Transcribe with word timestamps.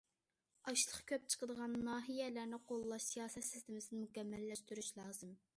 ئاشلىق 0.69 0.95
كۆپ 1.11 1.27
چىقىدىغان 1.33 1.75
ناھىيەلەرنى 1.89 2.61
قوللاش 2.71 3.07
سىياسەت 3.13 3.49
سىستېمىسىنى 3.53 4.03
مۇكەممەللەشتۈرۈش 4.07 4.95
لازىم. 5.03 5.41